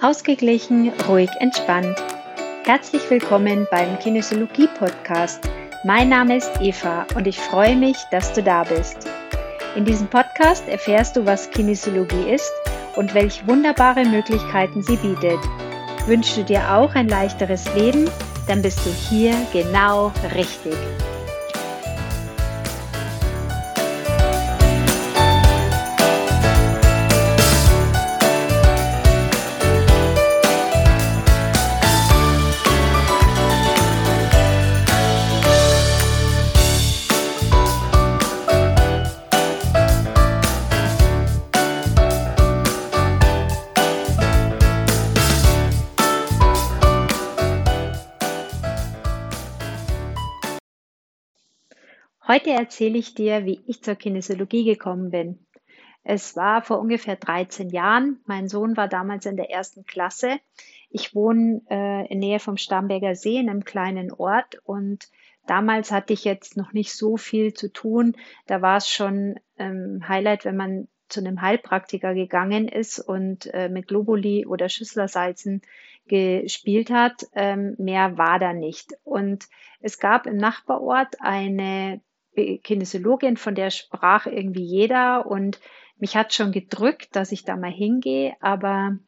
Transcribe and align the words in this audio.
Ausgeglichen, 0.00 0.92
ruhig, 1.08 1.28
entspannt. 1.40 1.96
Herzlich 2.64 3.10
willkommen 3.10 3.66
beim 3.68 3.98
Kinesiologie 3.98 4.68
Podcast. 4.78 5.40
Mein 5.82 6.08
Name 6.08 6.36
ist 6.36 6.52
Eva 6.60 7.04
und 7.16 7.26
ich 7.26 7.40
freue 7.40 7.74
mich, 7.74 7.96
dass 8.12 8.32
du 8.32 8.40
da 8.40 8.62
bist. 8.62 9.08
In 9.74 9.84
diesem 9.84 10.06
Podcast 10.06 10.68
erfährst 10.68 11.16
du, 11.16 11.26
was 11.26 11.50
Kinesiologie 11.50 12.30
ist 12.30 12.52
und 12.94 13.12
welche 13.12 13.44
wunderbare 13.48 14.04
Möglichkeiten 14.04 14.84
sie 14.84 14.96
bietet. 14.98 15.40
Wünschst 16.06 16.36
du 16.36 16.44
dir 16.44 16.72
auch 16.72 16.94
ein 16.94 17.08
leichteres 17.08 17.64
Leben? 17.74 18.08
Dann 18.46 18.62
bist 18.62 18.78
du 18.86 18.90
hier 18.90 19.34
genau 19.52 20.12
richtig. 20.36 20.76
Heute 52.28 52.50
erzähle 52.50 52.98
ich 52.98 53.14
dir, 53.14 53.46
wie 53.46 53.62
ich 53.66 53.82
zur 53.82 53.94
Kinesiologie 53.94 54.62
gekommen 54.62 55.08
bin. 55.08 55.46
Es 56.04 56.36
war 56.36 56.60
vor 56.60 56.78
ungefähr 56.78 57.16
13 57.16 57.70
Jahren. 57.70 58.20
Mein 58.26 58.48
Sohn 58.48 58.76
war 58.76 58.86
damals 58.86 59.24
in 59.24 59.38
der 59.38 59.50
ersten 59.50 59.86
Klasse. 59.86 60.38
Ich 60.90 61.14
wohne 61.14 61.62
äh, 61.70 62.06
in 62.12 62.18
Nähe 62.18 62.38
vom 62.38 62.58
Starnberger 62.58 63.14
See 63.14 63.38
in 63.38 63.48
einem 63.48 63.64
kleinen 63.64 64.12
Ort 64.12 64.60
und 64.64 65.08
damals 65.46 65.90
hatte 65.90 66.12
ich 66.12 66.24
jetzt 66.24 66.58
noch 66.58 66.74
nicht 66.74 66.92
so 66.92 67.16
viel 67.16 67.54
zu 67.54 67.72
tun. 67.72 68.14
Da 68.46 68.60
war 68.60 68.76
es 68.76 68.90
schon 68.90 69.40
ähm, 69.56 70.06
Highlight, 70.06 70.44
wenn 70.44 70.56
man 70.56 70.88
zu 71.08 71.20
einem 71.20 71.40
Heilpraktiker 71.40 72.12
gegangen 72.12 72.68
ist 72.68 72.98
und 72.98 73.46
äh, 73.54 73.70
mit 73.70 73.88
Globuli 73.88 74.44
oder 74.44 74.68
Schüsslersalzen 74.68 75.62
gespielt 76.06 76.90
hat. 76.90 77.24
Ähm, 77.34 77.74
mehr 77.78 78.18
war 78.18 78.38
da 78.38 78.52
nicht. 78.52 78.92
Und 79.04 79.46
es 79.80 79.98
gab 79.98 80.26
im 80.26 80.36
Nachbarort 80.36 81.16
eine 81.20 82.02
Kinesiologin, 82.62 83.36
von 83.36 83.54
der 83.54 83.70
sprach 83.70 84.26
irgendwie 84.26 84.64
jeder. 84.64 85.26
Und 85.26 85.60
mich 85.96 86.16
hat 86.16 86.32
schon 86.32 86.52
gedrückt, 86.52 87.14
dass 87.16 87.32
ich 87.32 87.44
da 87.44 87.56
mal 87.56 87.70
hingehe, 87.70 88.36
aber 88.40 88.98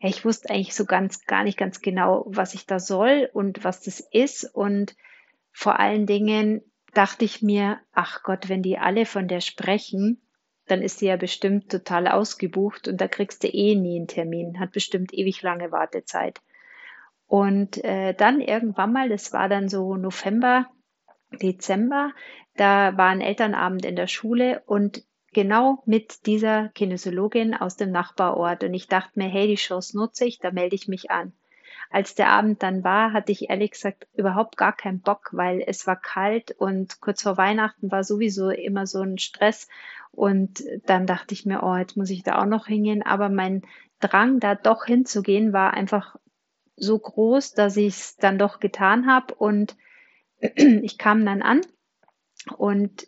ich 0.00 0.24
wusste 0.24 0.50
eigentlich 0.50 0.74
so 0.74 0.84
ganz 0.84 1.24
gar 1.26 1.44
nicht 1.44 1.58
ganz 1.58 1.80
genau, 1.80 2.24
was 2.28 2.54
ich 2.54 2.66
da 2.66 2.78
soll 2.78 3.28
und 3.32 3.64
was 3.64 3.82
das 3.82 4.00
ist. 4.12 4.44
Und 4.44 4.94
vor 5.52 5.78
allen 5.80 6.06
Dingen 6.06 6.62
dachte 6.94 7.24
ich 7.24 7.42
mir, 7.42 7.80
ach 7.92 8.22
Gott, 8.22 8.48
wenn 8.48 8.62
die 8.62 8.78
alle 8.78 9.06
von 9.06 9.28
der 9.28 9.40
sprechen, 9.40 10.22
dann 10.66 10.82
ist 10.82 10.98
sie 10.98 11.06
ja 11.06 11.16
bestimmt 11.16 11.70
total 11.70 12.06
ausgebucht 12.08 12.88
und 12.88 13.00
da 13.00 13.08
kriegst 13.08 13.42
du 13.42 13.48
eh 13.48 13.74
nie 13.74 13.96
einen 13.96 14.06
Termin, 14.06 14.60
hat 14.60 14.72
bestimmt 14.72 15.12
ewig 15.14 15.42
lange 15.42 15.72
Wartezeit. 15.72 16.40
Und 17.26 17.82
äh, 17.84 18.14
dann 18.14 18.40
irgendwann 18.40 18.92
mal, 18.92 19.08
das 19.08 19.32
war 19.32 19.48
dann 19.48 19.68
so 19.68 19.96
November, 19.96 20.66
Dezember, 21.30 22.12
da 22.56 22.96
war 22.96 23.08
ein 23.08 23.20
Elternabend 23.20 23.84
in 23.84 23.96
der 23.96 24.06
Schule 24.06 24.62
und 24.66 25.04
genau 25.32 25.82
mit 25.86 26.26
dieser 26.26 26.68
Kinesiologin 26.70 27.54
aus 27.54 27.76
dem 27.76 27.90
Nachbarort. 27.90 28.64
Und 28.64 28.74
ich 28.74 28.88
dachte 28.88 29.18
mir, 29.18 29.28
hey, 29.28 29.46
die 29.46 29.56
Chance 29.56 29.96
nutze 29.96 30.24
ich, 30.24 30.38
da 30.38 30.50
melde 30.50 30.74
ich 30.74 30.88
mich 30.88 31.10
an. 31.10 31.32
Als 31.90 32.14
der 32.14 32.30
Abend 32.30 32.62
dann 32.62 32.84
war, 32.84 33.12
hatte 33.12 33.32
ich 33.32 33.48
ehrlich 33.48 33.70
gesagt 33.70 34.06
überhaupt 34.14 34.56
gar 34.56 34.74
keinen 34.74 35.00
Bock, 35.00 35.30
weil 35.32 35.62
es 35.66 35.86
war 35.86 35.96
kalt 35.96 36.50
und 36.50 37.00
kurz 37.00 37.22
vor 37.22 37.38
Weihnachten 37.38 37.90
war 37.90 38.04
sowieso 38.04 38.50
immer 38.50 38.86
so 38.86 39.00
ein 39.00 39.18
Stress. 39.18 39.68
Und 40.10 40.62
dann 40.86 41.06
dachte 41.06 41.32
ich 41.34 41.46
mir, 41.46 41.62
oh, 41.62 41.76
jetzt 41.76 41.96
muss 41.96 42.10
ich 42.10 42.22
da 42.22 42.40
auch 42.40 42.46
noch 42.46 42.66
hingehen. 42.66 43.02
Aber 43.02 43.28
mein 43.28 43.62
Drang, 44.00 44.40
da 44.40 44.54
doch 44.54 44.84
hinzugehen, 44.84 45.52
war 45.52 45.72
einfach 45.72 46.16
so 46.76 46.98
groß, 46.98 47.54
dass 47.54 47.76
ich 47.76 47.88
es 47.88 48.16
dann 48.16 48.38
doch 48.38 48.60
getan 48.60 49.06
habe. 49.06 49.34
Und 49.34 49.76
ich 50.56 50.98
kam 50.98 51.24
dann 51.24 51.42
an 51.42 51.60
und 52.56 53.06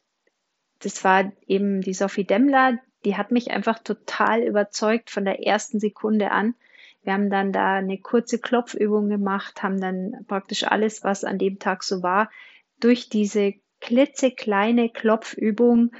das 0.80 1.04
war 1.04 1.32
eben 1.46 1.80
die 1.82 1.94
Sophie 1.94 2.24
Demmler, 2.24 2.78
die 3.04 3.16
hat 3.16 3.30
mich 3.30 3.50
einfach 3.50 3.78
total 3.78 4.42
überzeugt 4.42 5.10
von 5.10 5.24
der 5.24 5.46
ersten 5.46 5.80
Sekunde 5.80 6.30
an. 6.30 6.54
Wir 7.02 7.14
haben 7.14 7.30
dann 7.30 7.52
da 7.52 7.74
eine 7.74 7.98
kurze 7.98 8.38
Klopfübung 8.38 9.08
gemacht, 9.08 9.62
haben 9.62 9.80
dann 9.80 10.24
praktisch 10.26 10.64
alles, 10.64 11.02
was 11.02 11.24
an 11.24 11.38
dem 11.38 11.58
Tag 11.58 11.82
so 11.82 12.02
war, 12.02 12.30
durch 12.78 13.08
diese 13.08 13.54
klitzekleine 13.80 14.90
Klopfübung 14.90 15.92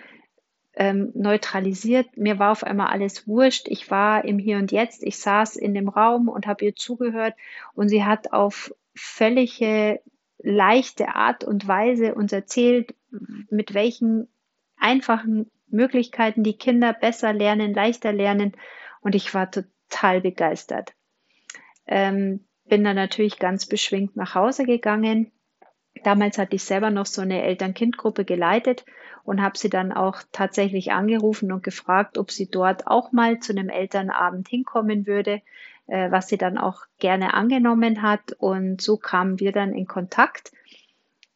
ähm, 0.75 1.11
neutralisiert. 1.15 2.17
Mir 2.17 2.39
war 2.39 2.53
auf 2.53 2.65
einmal 2.65 2.89
alles 2.89 3.27
wurscht. 3.27 3.69
Ich 3.69 3.91
war 3.91 4.25
im 4.25 4.39
Hier 4.39 4.59
und 4.59 4.73
Jetzt. 4.73 5.03
Ich 5.03 5.19
saß 5.19 5.57
in 5.57 5.75
dem 5.75 5.89
Raum 5.89 6.29
und 6.29 6.47
habe 6.47 6.65
ihr 6.67 6.77
zugehört 6.77 7.35
und 7.75 7.89
sie 7.89 8.05
hat 8.05 8.33
auf 8.33 8.75
völlige 8.95 10.01
leichte 10.43 11.15
Art 11.15 11.45
und 11.45 11.67
Weise 11.69 12.15
uns 12.15 12.33
erzählt, 12.33 12.95
mit 13.51 13.75
welchen 13.75 14.29
einfachen 14.77 15.51
Möglichkeiten 15.69 16.43
die 16.43 16.57
Kinder 16.57 16.93
besser 16.93 17.33
lernen, 17.33 17.75
leichter 17.75 18.13
lernen. 18.13 18.53
Und 19.01 19.15
ich 19.15 19.33
war 19.35 19.51
total 19.51 20.21
begeistert. 20.21 20.95
Ähm, 21.87 22.47
bin 22.67 22.85
dann 22.85 22.97
natürlich 22.97 23.39
ganz 23.39 23.67
beschwingt 23.67 24.17
nach 24.17 24.35
Hause 24.35 24.65
gegangen. 24.65 25.33
Damals 26.05 26.39
hatte 26.39 26.57
ich 26.57 26.65
selber 26.65 26.91
noch 26.91 27.07
so 27.07 27.21
eine 27.21 27.43
Eltern-Kind-Gruppe 27.43 28.25
geleitet 28.25 28.85
und 29.25 29.43
habe 29.43 29.59
sie 29.59 29.71
dann 29.71 29.93
auch 29.93 30.23
tatsächlich 30.33 30.93
angerufen 30.93 31.53
und 31.53 31.63
gefragt, 31.63 32.17
ob 32.17 32.31
sie 32.31 32.49
dort 32.49 32.87
auch 32.87 33.13
mal 33.13 33.41
zu 33.41 33.53
einem 33.53 33.69
Elternabend 33.69 34.49
hinkommen 34.49 35.07
würde, 35.07 35.43
äh, 35.91 36.11
was 36.11 36.29
sie 36.29 36.39
dann 36.39 36.57
auch 36.57 36.85
gerne 36.99 37.35
angenommen 37.35 38.01
hat. 38.01 38.33
Und 38.39 38.81
so 38.81 38.97
kamen 38.97 39.41
wir 39.41 39.53
dann 39.53 39.75
in 39.75 39.87
Kontakt. 39.87 40.53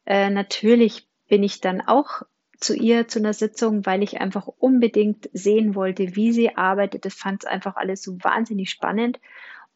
Äh, 0.05 0.29
natürlich 0.29 1.07
bin 1.27 1.43
ich 1.43 1.59
dann 1.59 1.81
auch 1.81 2.21
zu 2.57 2.73
ihr 2.73 3.07
zu 3.07 3.19
einer 3.19 3.33
Sitzung, 3.33 3.85
weil 3.85 4.01
ich 4.01 4.21
einfach 4.21 4.47
unbedingt 4.47 5.29
sehen 5.33 5.75
wollte, 5.75 6.15
wie 6.15 6.31
sie 6.31 6.55
arbeitet. 6.55 7.03
Das 7.03 7.13
fand 7.13 7.43
es 7.43 7.49
einfach 7.49 7.75
alles 7.75 8.01
so 8.01 8.17
wahnsinnig 8.23 8.69
spannend. 8.69 9.19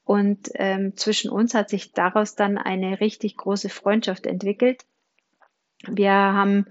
Und 0.05 0.49
ähm, 0.55 0.95
zwischen 0.95 1.29
uns 1.29 1.53
hat 1.53 1.69
sich 1.69 1.91
daraus 1.91 2.35
dann 2.35 2.57
eine 2.57 3.01
richtig 3.01 3.35
große 3.35 3.69
Freundschaft 3.69 4.25
entwickelt. 4.25 4.85
Wir 5.87 6.11
haben, 6.11 6.67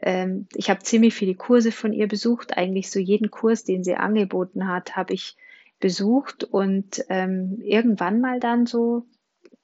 ähm, 0.00 0.46
ich 0.54 0.70
habe 0.70 0.80
ziemlich 0.84 1.14
viele 1.14 1.34
Kurse 1.34 1.72
von 1.72 1.92
ihr 1.92 2.06
besucht. 2.06 2.56
Eigentlich 2.56 2.90
so 2.90 3.00
jeden 3.00 3.30
Kurs, 3.30 3.64
den 3.64 3.82
sie 3.82 3.96
angeboten 3.96 4.68
hat, 4.68 4.96
habe 4.96 5.14
ich 5.14 5.36
besucht. 5.80 6.44
Und 6.44 7.04
ähm, 7.08 7.58
irgendwann 7.62 8.20
mal 8.20 8.38
dann 8.38 8.66
so, 8.66 9.04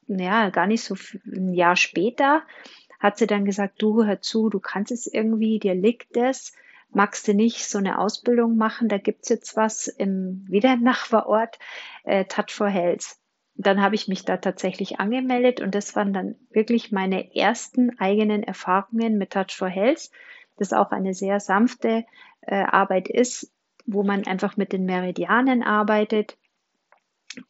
ja, 0.09 0.51
gar 0.51 0.67
nicht 0.67 0.83
so 0.83 0.97
ein 1.27 1.55
Jahr 1.55 1.77
später, 1.77 2.43
hat 2.99 3.19
sie 3.19 3.27
dann 3.27 3.45
gesagt, 3.45 3.81
du 3.81 4.05
hör 4.05 4.21
zu, 4.21 4.49
du 4.49 4.59
kannst 4.59 4.91
es 4.91 5.07
irgendwie, 5.07 5.59
dir 5.59 5.75
liegt 5.75 6.17
es, 6.17 6.55
magst 6.91 7.29
du 7.29 7.35
nicht 7.35 7.69
so 7.69 7.79
eine 7.79 7.99
Ausbildung 7.99 8.57
machen, 8.57 8.89
da 8.89 8.99
gibt's 8.99 9.29
jetzt 9.29 9.57
was 9.57 9.87
im, 9.87 10.45
wieder 10.49 10.73
im 10.73 10.83
Nachbarort, 10.83 11.59
äh, 12.05 12.25
Touch 12.25 12.53
for 12.53 12.69
Health. 12.69 13.17
Dann 13.55 13.81
habe 13.81 13.95
ich 13.95 14.09
mich 14.09 14.25
da 14.25 14.37
tatsächlich 14.37 15.01
angemeldet 15.01 15.61
und 15.61 15.75
das 15.75 15.97
waren 15.97 16.13
dann 16.13 16.37
wirklich 16.51 16.93
meine 16.93 17.35
ersten 17.35 17.99
eigenen 17.99 18.43
Erfahrungen 18.43 19.19
mit 19.19 19.31
Touch 19.31 19.57
for 19.57 19.69
Health, 19.69 20.11
das 20.57 20.73
auch 20.73 20.91
eine 20.91 21.15
sehr 21.15 21.41
sanfte 21.41 22.05
äh, 22.43 22.55
Arbeit 22.55 23.09
ist, 23.09 23.53
wo 23.87 24.03
man 24.03 24.27
einfach 24.27 24.57
mit 24.57 24.73
den 24.73 24.85
Meridianen 24.85 25.63
arbeitet. 25.63 26.37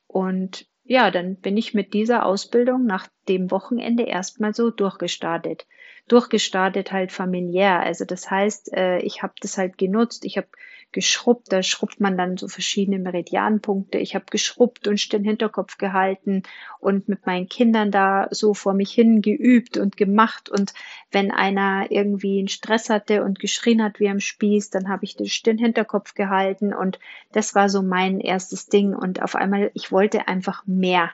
Und 0.06 0.66
ja, 0.84 1.10
dann 1.10 1.36
bin 1.36 1.56
ich 1.56 1.74
mit 1.74 1.94
dieser 1.94 2.24
Ausbildung 2.24 2.84
nach 2.86 3.09
dem 3.28 3.50
Wochenende 3.50 4.04
erstmal 4.04 4.54
so 4.54 4.71
durchgestartet. 4.71 5.66
Durchgestartet 6.08 6.92
halt 6.92 7.10
familiär. 7.10 7.80
Also 7.80 8.04
das 8.04 8.30
heißt, 8.30 8.72
äh, 8.72 8.98
ich 8.98 9.22
habe 9.22 9.34
das 9.41 9.58
halt 9.58 9.76
genutzt. 9.76 10.24
Ich 10.24 10.36
habe 10.36 10.48
geschrubbt, 10.92 11.53
da 11.53 11.62
schrubbt 11.62 12.00
man 12.00 12.16
dann 12.16 12.36
so 12.36 12.48
verschiedene 12.48 12.98
Meridianpunkte. 12.98 13.98
Ich 13.98 14.14
habe 14.14 14.24
geschrubbt 14.30 14.86
und 14.86 15.12
den 15.12 15.24
Hinterkopf 15.24 15.78
gehalten 15.78 16.42
und 16.78 17.08
mit 17.08 17.26
meinen 17.26 17.48
Kindern 17.48 17.91
da 17.91 18.28
so 18.30 18.54
vor 18.54 18.72
mich 18.72 18.92
hin 18.92 19.20
geübt 19.20 19.76
und 19.76 19.97
gemacht. 19.97 20.48
Und 20.48 20.74
wenn 21.10 21.30
einer 21.30 21.91
irgendwie 21.91 22.38
einen 22.38 22.48
Stress 22.48 22.88
hatte 22.88 23.24
und 23.24 23.41
geschrien 23.41 23.82
hat 23.82 24.00
wie 24.00 24.09
am 24.09 24.20
Spieß, 24.20 24.70
dann 24.70 24.88
habe 24.88 25.04
ich 25.04 25.16
den 25.16 25.59
Hinterkopf 25.59 26.14
gehalten 26.14 26.72
und 26.72 26.98
das 27.32 27.54
war 27.54 27.68
so 27.68 27.82
mein 27.82 28.20
erstes 28.20 28.66
Ding. 28.66 28.94
Und 28.94 29.22
auf 29.22 29.34
einmal, 29.34 29.70
ich 29.74 29.92
wollte 29.92 30.28
einfach 30.28 30.66
mehr. 30.66 31.10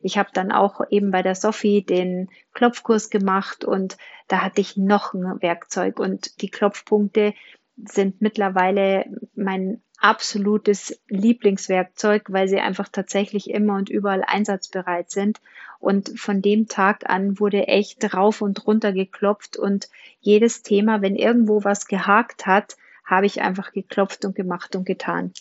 Ich 0.00 0.18
habe 0.18 0.30
dann 0.32 0.50
auch 0.50 0.80
eben 0.90 1.10
bei 1.10 1.22
der 1.22 1.34
Sophie 1.34 1.82
den 1.82 2.30
Klopfkurs 2.54 3.10
gemacht 3.10 3.64
und 3.64 3.96
da 4.28 4.42
hatte 4.42 4.60
ich 4.60 4.76
noch 4.76 5.14
ein 5.14 5.42
Werkzeug 5.42 6.00
und 6.00 6.40
die 6.42 6.50
Klopfpunkte, 6.50 7.34
sind 7.76 8.20
mittlerweile 8.20 9.06
mein 9.34 9.82
absolutes 9.98 11.00
Lieblingswerkzeug, 11.08 12.24
weil 12.28 12.48
sie 12.48 12.58
einfach 12.58 12.88
tatsächlich 12.88 13.50
immer 13.50 13.76
und 13.76 13.90
überall 13.90 14.24
einsatzbereit 14.26 15.10
sind. 15.10 15.40
Und 15.78 16.18
von 16.18 16.42
dem 16.42 16.68
Tag 16.68 17.08
an 17.08 17.38
wurde 17.38 17.68
echt 17.68 18.14
rauf 18.14 18.42
und 18.42 18.66
runter 18.66 18.92
geklopft 18.92 19.56
und 19.56 19.88
jedes 20.20 20.62
Thema, 20.62 21.02
wenn 21.02 21.16
irgendwo 21.16 21.64
was 21.64 21.86
gehakt 21.86 22.46
hat, 22.46 22.76
habe 23.04 23.26
ich 23.26 23.40
einfach 23.42 23.72
geklopft 23.72 24.24
und 24.24 24.34
gemacht 24.34 24.76
und 24.76 24.84
getan. 24.84 25.32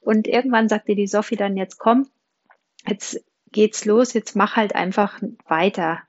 Und 0.00 0.28
irgendwann 0.28 0.68
sagte 0.68 0.94
die 0.94 1.06
Sophie 1.06 1.36
dann 1.36 1.56
jetzt 1.56 1.78
komm, 1.78 2.08
jetzt 2.86 3.24
geht's 3.56 3.84
los, 3.86 4.12
jetzt 4.12 4.36
mach 4.36 4.56
halt 4.56 4.74
einfach 4.74 5.18
weiter. 5.48 6.02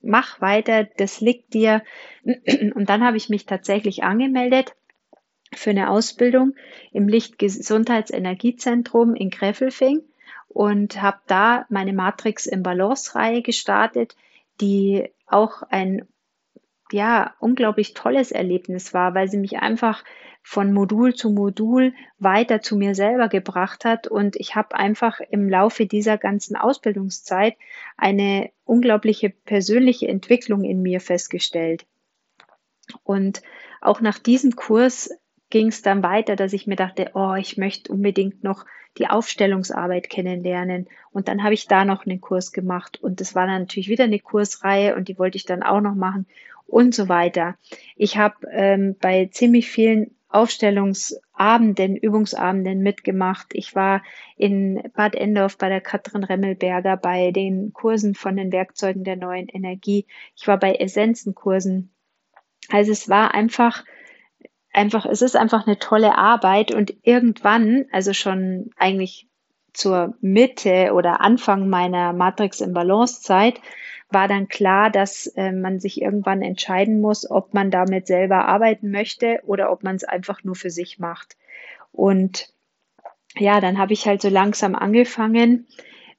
Mach 0.00 0.40
weiter, 0.40 0.84
das 0.84 1.20
liegt 1.20 1.52
dir. 1.52 1.82
Und 2.24 2.88
dann 2.88 3.02
habe 3.02 3.16
ich 3.16 3.28
mich 3.28 3.46
tatsächlich 3.46 4.04
angemeldet 4.04 4.76
für 5.52 5.70
eine 5.70 5.90
Ausbildung 5.90 6.54
im 6.92 7.08
Lichtgesundheitsenergiezentrum 7.08 9.16
in 9.16 9.30
Gräfelfing 9.30 10.02
und 10.46 11.02
habe 11.02 11.18
da 11.26 11.66
meine 11.68 11.92
Matrix 11.92 12.46
im 12.46 12.62
Balance-Reihe 12.62 13.42
gestartet, 13.42 14.14
die 14.60 15.10
auch 15.26 15.62
ein 15.62 16.06
ja 16.92 17.34
unglaublich 17.38 17.94
tolles 17.94 18.32
Erlebnis 18.32 18.94
war, 18.94 19.14
weil 19.14 19.28
sie 19.28 19.38
mich 19.38 19.58
einfach 19.58 20.04
von 20.42 20.72
Modul 20.72 21.14
zu 21.14 21.30
Modul 21.30 21.92
weiter 22.18 22.62
zu 22.62 22.76
mir 22.76 22.94
selber 22.94 23.28
gebracht 23.28 23.84
hat 23.84 24.06
und 24.06 24.36
ich 24.36 24.54
habe 24.54 24.76
einfach 24.76 25.20
im 25.20 25.48
Laufe 25.48 25.86
dieser 25.86 26.16
ganzen 26.16 26.56
Ausbildungszeit 26.56 27.54
eine 27.96 28.50
unglaubliche 28.64 29.30
persönliche 29.30 30.08
Entwicklung 30.08 30.64
in 30.64 30.80
mir 30.80 31.00
festgestellt. 31.00 31.84
Und 33.02 33.42
auch 33.82 34.00
nach 34.00 34.18
diesem 34.18 34.56
Kurs 34.56 35.10
ging 35.50 35.68
es 35.68 35.82
dann 35.82 36.02
weiter, 36.02 36.36
dass 36.36 36.54
ich 36.54 36.66
mir 36.66 36.76
dachte, 36.76 37.10
oh, 37.14 37.34
ich 37.34 37.58
möchte 37.58 37.92
unbedingt 37.92 38.42
noch 38.42 38.64
die 38.96 39.06
Aufstellungsarbeit 39.06 40.08
kennenlernen. 40.08 40.88
Und 41.10 41.28
dann 41.28 41.42
habe 41.42 41.54
ich 41.54 41.66
da 41.66 41.84
noch 41.84 42.06
einen 42.06 42.20
Kurs 42.20 42.52
gemacht. 42.52 42.98
Und 43.02 43.20
das 43.20 43.34
war 43.34 43.46
dann 43.46 43.62
natürlich 43.62 43.88
wieder 43.88 44.04
eine 44.04 44.18
Kursreihe 44.18 44.96
und 44.96 45.08
die 45.08 45.18
wollte 45.18 45.36
ich 45.36 45.44
dann 45.44 45.62
auch 45.62 45.80
noch 45.80 45.94
machen 45.94 46.26
und 46.68 46.94
so 46.94 47.08
weiter. 47.08 47.56
Ich 47.96 48.16
habe 48.16 48.46
ähm, 48.52 48.94
bei 49.00 49.26
ziemlich 49.32 49.68
vielen 49.68 50.14
Aufstellungsabenden, 50.28 51.96
Übungsabenden 51.96 52.80
mitgemacht. 52.80 53.46
Ich 53.52 53.74
war 53.74 54.02
in 54.36 54.82
Bad 54.94 55.14
Endorf 55.14 55.56
bei 55.56 55.70
der 55.70 55.80
Katrin 55.80 56.22
Remmelberger 56.22 56.98
bei 56.98 57.30
den 57.30 57.72
Kursen 57.72 58.14
von 58.14 58.36
den 58.36 58.52
Werkzeugen 58.52 59.04
der 59.04 59.16
neuen 59.16 59.48
Energie. 59.48 60.06
Ich 60.36 60.46
war 60.46 60.58
bei 60.58 60.74
Essenzenkursen. 60.74 61.90
Also 62.68 62.92
es 62.92 63.08
war 63.08 63.34
einfach 63.34 63.84
einfach, 64.70 65.06
es 65.06 65.22
ist 65.22 65.36
einfach 65.36 65.66
eine 65.66 65.78
tolle 65.78 66.16
Arbeit 66.16 66.74
und 66.74 66.94
irgendwann, 67.02 67.86
also 67.90 68.12
schon 68.12 68.70
eigentlich 68.76 69.26
zur 69.72 70.14
Mitte 70.20 70.92
oder 70.92 71.20
Anfang 71.20 71.68
meiner 71.68 72.12
Matrix 72.12 72.60
im 72.60 72.74
Balance 72.74 73.22
Zeit, 73.22 73.60
war 74.10 74.28
dann 74.28 74.48
klar, 74.48 74.90
dass 74.90 75.26
äh, 75.36 75.52
man 75.52 75.80
sich 75.80 76.00
irgendwann 76.00 76.42
entscheiden 76.42 77.00
muss, 77.00 77.30
ob 77.30 77.52
man 77.54 77.70
damit 77.70 78.06
selber 78.06 78.46
arbeiten 78.46 78.90
möchte 78.90 79.40
oder 79.44 79.70
ob 79.70 79.82
man 79.82 79.96
es 79.96 80.04
einfach 80.04 80.44
nur 80.44 80.54
für 80.54 80.70
sich 80.70 80.98
macht. 80.98 81.36
Und 81.92 82.52
ja, 83.36 83.60
dann 83.60 83.78
habe 83.78 83.92
ich 83.92 84.06
halt 84.06 84.22
so 84.22 84.28
langsam 84.28 84.74
angefangen, 84.74 85.66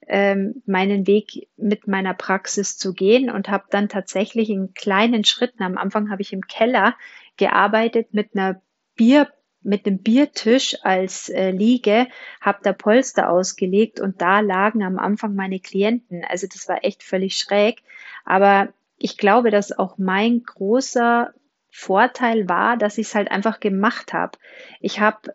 ähm, 0.07 0.61
meinen 0.65 1.07
Weg 1.07 1.49
mit 1.57 1.87
meiner 1.87 2.13
Praxis 2.13 2.77
zu 2.77 2.93
gehen 2.93 3.29
und 3.29 3.49
habe 3.49 3.65
dann 3.69 3.89
tatsächlich 3.89 4.49
in 4.49 4.73
kleinen 4.73 5.23
Schritten, 5.23 5.63
am 5.63 5.77
Anfang 5.77 6.09
habe 6.09 6.21
ich 6.21 6.33
im 6.33 6.47
Keller 6.47 6.95
gearbeitet 7.37 8.13
mit 8.13 8.35
einer 8.35 8.61
Bier 8.95 9.29
mit 9.61 9.85
dem 9.85 9.99
Biertisch 9.99 10.77
als 10.83 11.29
äh, 11.29 11.51
Liege, 11.51 12.07
habe 12.39 12.59
da 12.63 12.73
Polster 12.73 13.29
ausgelegt 13.29 13.99
und 13.99 14.21
da 14.21 14.39
lagen 14.39 14.83
am 14.83 14.97
Anfang 14.97 15.35
meine 15.35 15.59
Klienten. 15.59 16.23
Also 16.23 16.47
das 16.47 16.67
war 16.67 16.83
echt 16.83 17.03
völlig 17.03 17.37
schräg. 17.37 17.81
Aber 18.25 18.69
ich 18.97 19.17
glaube, 19.17 19.51
dass 19.51 19.77
auch 19.77 19.97
mein 19.97 20.43
großer 20.43 21.33
Vorteil 21.69 22.49
war, 22.49 22.77
dass 22.77 22.97
ich 22.97 23.07
es 23.07 23.15
halt 23.15 23.31
einfach 23.31 23.59
gemacht 23.59 24.13
habe. 24.13 24.37
Ich 24.79 24.99
habe 24.99 25.33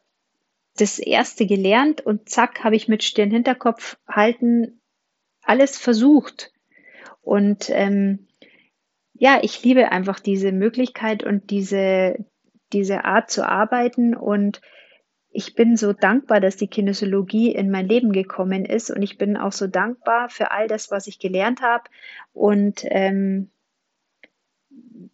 das 0.76 0.98
erste 0.98 1.46
gelernt 1.46 2.00
und 2.00 2.28
zack, 2.28 2.64
habe 2.64 2.76
ich 2.76 2.88
mit 2.88 3.04
Stirn 3.04 3.30
Hinterkopf 3.30 3.96
halten 4.08 4.80
alles 5.42 5.78
versucht. 5.78 6.52
Und 7.22 7.70
ähm, 7.70 8.26
ja, 9.12 9.38
ich 9.42 9.62
liebe 9.62 9.92
einfach 9.92 10.18
diese 10.18 10.52
Möglichkeit 10.52 11.22
und 11.22 11.50
diese, 11.50 12.24
diese 12.74 13.04
Art 13.04 13.30
zu 13.30 13.48
arbeiten. 13.48 14.14
Und 14.14 14.60
ich 15.30 15.54
bin 15.54 15.76
so 15.76 15.92
dankbar, 15.92 16.40
dass 16.40 16.56
die 16.56 16.68
Kinesiologie 16.68 17.54
in 17.54 17.70
mein 17.70 17.88
Leben 17.88 18.12
gekommen 18.12 18.64
ist. 18.64 18.90
Und 18.90 19.02
ich 19.02 19.16
bin 19.16 19.36
auch 19.36 19.52
so 19.52 19.66
dankbar 19.66 20.28
für 20.28 20.50
all 20.50 20.68
das, 20.68 20.90
was 20.90 21.06
ich 21.06 21.18
gelernt 21.18 21.62
habe. 21.62 21.84
Und 22.32 22.84
ähm, 22.84 23.50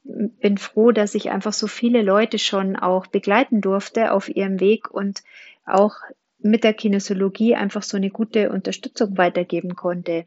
bin 0.02 0.58
froh, 0.58 0.92
dass 0.92 1.14
ich 1.14 1.30
einfach 1.30 1.52
so 1.52 1.66
viele 1.66 2.02
Leute 2.02 2.38
schon 2.38 2.76
auch 2.76 3.06
begleiten 3.06 3.60
durfte 3.60 4.12
auf 4.12 4.28
ihrem 4.28 4.60
Weg 4.60 4.90
und 4.90 5.22
auch 5.64 5.94
mit 6.38 6.64
der 6.64 6.74
Kinesiologie 6.74 7.54
einfach 7.54 7.82
so 7.82 7.96
eine 7.96 8.10
gute 8.10 8.50
Unterstützung 8.50 9.16
weitergeben 9.18 9.76
konnte. 9.76 10.26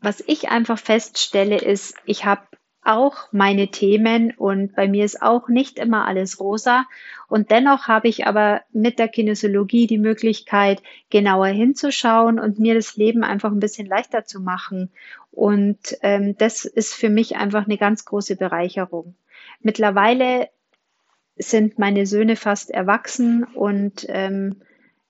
Was 0.00 0.22
ich 0.26 0.48
einfach 0.48 0.78
feststelle, 0.78 1.58
ist, 1.58 1.94
ich 2.04 2.24
habe 2.24 2.42
auch 2.84 3.28
meine 3.30 3.68
Themen 3.68 4.32
und 4.36 4.74
bei 4.74 4.88
mir 4.88 5.04
ist 5.04 5.22
auch 5.22 5.48
nicht 5.48 5.78
immer 5.78 6.06
alles 6.06 6.40
rosa. 6.40 6.84
Und 7.28 7.50
dennoch 7.50 7.86
habe 7.86 8.08
ich 8.08 8.26
aber 8.26 8.62
mit 8.72 8.98
der 8.98 9.08
Kinesiologie 9.08 9.86
die 9.86 9.98
Möglichkeit, 9.98 10.82
genauer 11.08 11.46
hinzuschauen 11.46 12.40
und 12.40 12.58
mir 12.58 12.74
das 12.74 12.96
Leben 12.96 13.22
einfach 13.22 13.52
ein 13.52 13.60
bisschen 13.60 13.86
leichter 13.86 14.24
zu 14.24 14.40
machen. 14.40 14.90
Und 15.30 15.96
ähm, 16.02 16.36
das 16.36 16.64
ist 16.64 16.94
für 16.94 17.08
mich 17.08 17.36
einfach 17.36 17.66
eine 17.66 17.78
ganz 17.78 18.04
große 18.04 18.36
Bereicherung. 18.36 19.14
Mittlerweile 19.60 20.48
sind 21.36 21.78
meine 21.78 22.04
Söhne 22.04 22.36
fast 22.36 22.70
erwachsen 22.70 23.44
und 23.44 24.06
ähm, 24.08 24.56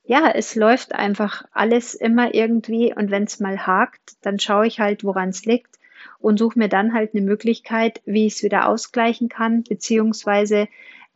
ja, 0.04 0.30
es 0.30 0.54
läuft 0.56 0.94
einfach 0.94 1.44
alles 1.52 1.94
immer 1.94 2.34
irgendwie 2.34 2.94
und 2.94 3.10
wenn 3.10 3.24
es 3.24 3.40
mal 3.40 3.66
hakt, 3.66 4.16
dann 4.20 4.38
schaue 4.38 4.66
ich 4.66 4.78
halt, 4.78 5.04
woran 5.04 5.30
es 5.30 5.44
liegt 5.46 5.78
und 6.22 6.38
suche 6.38 6.58
mir 6.58 6.68
dann 6.68 6.94
halt 6.94 7.14
eine 7.14 7.24
Möglichkeit, 7.24 8.00
wie 8.04 8.26
ich 8.26 8.34
es 8.34 8.42
wieder 8.42 8.68
ausgleichen 8.68 9.28
kann, 9.28 9.64
beziehungsweise 9.64 10.68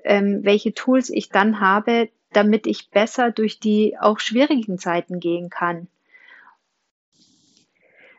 ähm, 0.05 0.44
welche 0.44 0.75
Tools 0.75 1.11
ich 1.11 1.29
dann 1.31 1.61
habe, 1.61 2.08
damit 2.32 2.67
ich 2.67 2.91
besser 2.91 3.31
durch 3.31 3.61
die 3.61 3.97
auch 3.99 4.19
schwierigen 4.19 4.79
Zeiten 4.79 5.20
gehen 5.20 5.49
kann. 5.49 5.88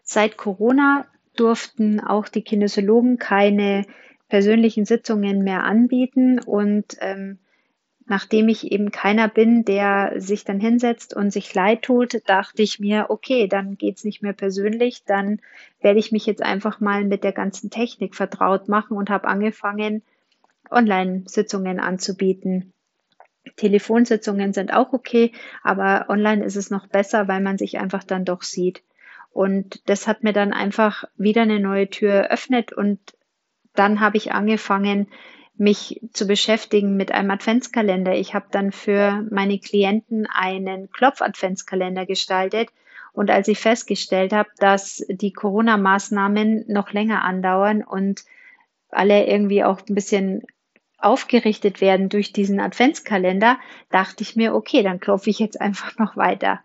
Seit 0.03 0.37
Corona 0.37 1.05
durften 1.35 1.99
auch 1.99 2.27
die 2.27 2.41
Kinesiologen 2.41 3.17
keine 3.17 3.85
persönlichen 4.29 4.85
Sitzungen 4.85 5.43
mehr 5.43 5.63
anbieten 5.63 6.39
und 6.39 6.97
ähm, 7.01 7.39
nachdem 8.07 8.47
ich 8.47 8.71
eben 8.71 8.91
keiner 8.91 9.27
bin, 9.27 9.65
der 9.65 10.13
sich 10.17 10.45
dann 10.45 10.59
hinsetzt 10.59 11.13
und 11.13 11.31
sich 11.31 11.53
leid 11.53 11.81
tut, 11.81 12.21
dachte 12.27 12.63
ich 12.63 12.79
mir, 12.79 13.07
okay, 13.09 13.47
dann 13.47 13.77
geht's 13.77 14.05
nicht 14.05 14.21
mehr 14.21 14.33
persönlich, 14.33 15.03
dann 15.05 15.41
werde 15.81 15.99
ich 15.99 16.11
mich 16.11 16.25
jetzt 16.25 16.41
einfach 16.41 16.79
mal 16.79 17.03
mit 17.03 17.23
der 17.23 17.33
ganzen 17.33 17.69
Technik 17.69 18.15
vertraut 18.15 18.69
machen 18.69 18.95
und 18.95 19.09
habe 19.09 19.27
angefangen, 19.27 20.03
Online-Sitzungen 20.71 21.79
anzubieten. 21.79 22.73
Telefonsitzungen 23.55 24.53
sind 24.53 24.73
auch 24.73 24.93
okay, 24.93 25.31
aber 25.63 26.05
online 26.09 26.43
ist 26.43 26.55
es 26.55 26.69
noch 26.69 26.87
besser, 26.87 27.27
weil 27.27 27.41
man 27.41 27.57
sich 27.57 27.77
einfach 27.77 28.03
dann 28.03 28.25
doch 28.25 28.43
sieht. 28.43 28.83
Und 29.31 29.81
das 29.89 30.07
hat 30.07 30.23
mir 30.23 30.33
dann 30.33 30.53
einfach 30.53 31.05
wieder 31.17 31.43
eine 31.43 31.59
neue 31.59 31.89
Tür 31.89 32.11
eröffnet 32.11 32.73
und 32.73 32.99
dann 33.75 33.99
habe 33.99 34.17
ich 34.17 34.31
angefangen, 34.31 35.07
mich 35.57 36.01
zu 36.13 36.27
beschäftigen 36.27 36.95
mit 36.95 37.11
einem 37.11 37.31
Adventskalender. 37.31 38.15
Ich 38.15 38.33
habe 38.33 38.47
dann 38.51 38.71
für 38.71 39.25
meine 39.29 39.59
Klienten 39.59 40.27
einen 40.27 40.89
Klopf-Adventskalender 40.91 42.05
gestaltet. 42.05 42.69
Und 43.13 43.31
als 43.31 43.47
ich 43.47 43.59
festgestellt 43.59 44.31
habe, 44.33 44.49
dass 44.59 45.03
die 45.09 45.33
Corona-Maßnahmen 45.33 46.65
noch 46.67 46.93
länger 46.93 47.23
andauern 47.23 47.83
und 47.83 48.23
alle 48.89 49.25
irgendwie 49.25 49.63
auch 49.63 49.81
ein 49.87 49.95
bisschen 49.95 50.43
aufgerichtet 50.97 51.81
werden 51.81 52.09
durch 52.09 52.33
diesen 52.33 52.59
Adventskalender, 52.59 53.57
dachte 53.89 54.23
ich 54.23 54.35
mir, 54.35 54.55
okay, 54.55 54.83
dann 54.83 54.99
klopfe 54.99 55.29
ich 55.29 55.39
jetzt 55.39 55.59
einfach 55.61 55.97
noch 55.97 56.17
weiter. 56.17 56.61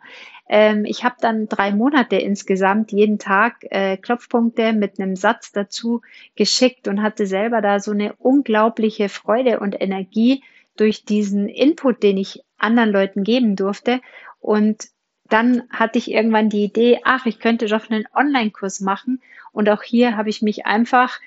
Ähm, 0.49 0.85
ich 0.85 1.05
habe 1.05 1.17
dann 1.21 1.49
drei 1.49 1.73
Monate 1.73 2.17
insgesamt 2.17 2.93
jeden 2.93 3.19
Tag 3.19 3.65
äh, 3.71 3.97
Klopfpunkte 3.97 4.73
mit 4.73 4.99
einem 4.99 5.17
Satz 5.17 5.53
dazu 5.53 6.03
geschickt 6.37 6.89
und 6.89 7.03
hatte 7.03 7.27
selber 7.27 7.61
da 7.61 7.81
so 7.81 7.93
eine 7.93 8.15
unglaubliche 8.15 9.09
Freude 9.09 9.61
und 9.61 9.81
Energie 9.81 10.43
durch 10.77 11.05
diesen 11.05 11.49
Input, 11.49 12.03
den 12.03 12.17
ich 12.17 12.43
anderen 12.59 12.91
Leuten 12.91 13.25
geben 13.25 13.57
durfte. 13.57 14.01
Und 14.41 14.89
dann 15.29 15.63
hatte 15.71 15.99
ich 15.99 16.11
irgendwann 16.11 16.51
die 16.51 16.65
Idee, 16.65 17.01
ach, 17.05 17.27
ich 17.27 17.39
könnte 17.39 17.67
doch 17.67 17.89
einen 17.89 18.07
Online-Kurs 18.15 18.81
machen. 18.81 19.23
Und 19.53 19.69
auch 19.69 19.83
hier 19.83 20.17
habe 20.17 20.29
ich 20.29 20.43
mich 20.43 20.67
einfach 20.67 21.19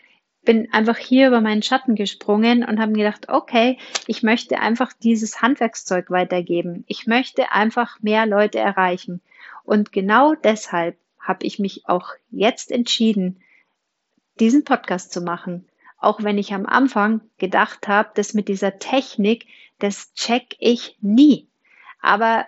bin 0.46 0.72
einfach 0.72 0.98
hier 0.98 1.28
über 1.28 1.42
meinen 1.42 1.64
Schatten 1.64 1.96
gesprungen 1.96 2.64
und 2.64 2.80
habe 2.80 2.94
gedacht, 2.94 3.30
okay, 3.30 3.78
ich 4.08 4.24
möchte 4.24 4.60
einfach 4.60 4.94
dieses 4.94 5.42
Handwerkszeug 5.42 6.10
weitergeben. 6.10 6.84
Ich 6.88 7.08
möchte 7.08 7.52
einfach 7.52 8.02
mehr 8.02 8.26
Leute 8.26 8.60
erreichen. 8.60 9.22
Und 9.64 9.92
genau 9.92 10.36
deshalb 10.36 10.98
habe 11.20 11.46
ich 11.46 11.60
mich 11.60 11.88
auch 11.88 12.12
jetzt 12.30 12.72
entschieden, 12.72 13.42
diesen 14.40 14.64
Podcast 14.64 15.12
zu 15.12 15.22
machen. 15.22 15.68
Auch 15.98 16.22
wenn 16.22 16.38
ich 16.38 16.54
am 16.54 16.66
Anfang 16.66 17.22
gedacht 17.38 17.88
habe, 17.88 18.12
dass 18.14 18.34
mit 18.34 18.48
dieser 18.48 18.78
Technik, 18.78 19.48
das 19.80 20.14
check 20.14 20.56
ich 20.60 20.98
nie. 21.02 21.48
Aber 22.02 22.46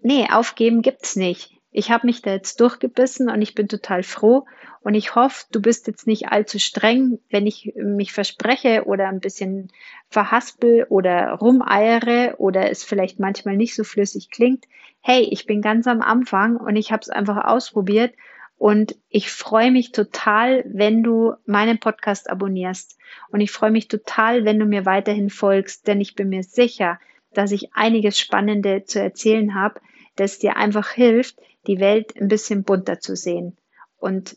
nee, 0.00 0.26
aufgeben 0.30 0.82
gibt's 0.82 1.14
nicht. 1.14 1.59
Ich 1.72 1.90
habe 1.90 2.06
mich 2.06 2.22
da 2.22 2.32
jetzt 2.32 2.60
durchgebissen 2.60 3.30
und 3.30 3.42
ich 3.42 3.54
bin 3.54 3.68
total 3.68 4.02
froh 4.02 4.46
und 4.82 4.94
ich 4.94 5.14
hoffe, 5.14 5.44
du 5.52 5.62
bist 5.62 5.86
jetzt 5.86 6.06
nicht 6.06 6.28
allzu 6.28 6.58
streng, 6.58 7.20
wenn 7.30 7.46
ich 7.46 7.72
mich 7.76 8.12
verspreche 8.12 8.84
oder 8.86 9.08
ein 9.08 9.20
bisschen 9.20 9.70
verhaspel 10.08 10.86
oder 10.88 11.32
rumeiere 11.34 12.34
oder 12.38 12.70
es 12.70 12.82
vielleicht 12.82 13.20
manchmal 13.20 13.56
nicht 13.56 13.74
so 13.74 13.84
flüssig 13.84 14.30
klingt. 14.30 14.64
Hey, 15.00 15.22
ich 15.30 15.46
bin 15.46 15.62
ganz 15.62 15.86
am 15.86 16.02
Anfang 16.02 16.56
und 16.56 16.76
ich 16.76 16.90
habe 16.92 17.02
es 17.02 17.10
einfach 17.10 17.44
ausprobiert 17.44 18.14
und 18.60 18.94
ich 19.08 19.30
freue 19.30 19.70
mich 19.70 19.92
total, 19.92 20.64
wenn 20.66 21.02
du 21.02 21.32
meinen 21.46 21.78
Podcast 21.78 22.28
abonnierst. 22.28 22.98
Und 23.30 23.40
ich 23.40 23.52
freue 23.52 23.70
mich 23.70 23.88
total, 23.88 24.44
wenn 24.44 24.58
du 24.58 24.66
mir 24.66 24.84
weiterhin 24.84 25.30
folgst, 25.30 25.86
denn 25.86 25.98
ich 25.98 26.14
bin 26.14 26.28
mir 26.28 26.42
sicher, 26.42 27.00
dass 27.32 27.52
ich 27.52 27.72
einiges 27.72 28.18
Spannende 28.18 28.84
zu 28.84 29.00
erzählen 29.00 29.54
habe, 29.54 29.80
das 30.16 30.38
dir 30.38 30.58
einfach 30.58 30.90
hilft, 30.90 31.38
die 31.66 31.80
Welt 31.80 32.16
ein 32.16 32.28
bisschen 32.28 32.64
bunter 32.64 33.00
zu 33.00 33.16
sehen. 33.16 33.56
Und 33.96 34.36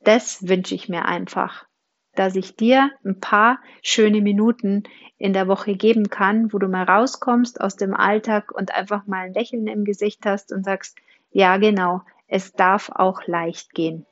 das 0.00 0.48
wünsche 0.48 0.74
ich 0.74 0.88
mir 0.88 1.04
einfach, 1.04 1.66
dass 2.14 2.34
ich 2.34 2.56
dir 2.56 2.90
ein 3.04 3.20
paar 3.20 3.58
schöne 3.82 4.20
Minuten 4.20 4.84
in 5.18 5.32
der 5.32 5.48
Woche 5.48 5.74
geben 5.74 6.10
kann, 6.10 6.52
wo 6.52 6.58
du 6.58 6.68
mal 6.68 6.84
rauskommst 6.84 7.60
aus 7.60 7.76
dem 7.76 7.94
Alltag 7.94 8.52
und 8.52 8.74
einfach 8.74 9.06
mal 9.06 9.26
ein 9.26 9.34
Lächeln 9.34 9.66
im 9.66 9.84
Gesicht 9.84 10.24
hast 10.24 10.52
und 10.52 10.64
sagst, 10.64 10.96
ja 11.30 11.56
genau, 11.58 12.02
es 12.26 12.52
darf 12.52 12.90
auch 12.94 13.26
leicht 13.26 13.74
gehen. 13.74 14.06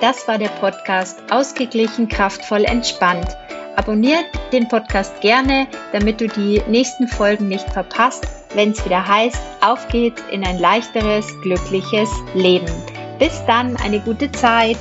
Das 0.00 0.28
war 0.28 0.36
der 0.36 0.48
Podcast 0.48 1.32
Ausgeglichen, 1.32 2.08
kraftvoll, 2.08 2.64
entspannt. 2.64 3.36
Abonniert 3.76 4.26
den 4.52 4.68
Podcast 4.68 5.20
gerne, 5.20 5.66
damit 5.92 6.20
du 6.20 6.28
die 6.28 6.62
nächsten 6.68 7.08
Folgen 7.08 7.48
nicht 7.48 7.68
verpasst, 7.70 8.26
wenn 8.54 8.70
es 8.70 8.84
wieder 8.84 9.06
heißt, 9.06 9.40
auf 9.60 9.88
geht's 9.88 10.22
in 10.30 10.44
ein 10.44 10.58
leichteres, 10.58 11.26
glückliches 11.42 12.10
Leben. 12.34 12.70
Bis 13.18 13.44
dann, 13.46 13.76
eine 13.76 14.00
gute 14.00 14.30
Zeit. 14.32 14.78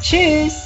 Tschüss. 0.00 0.64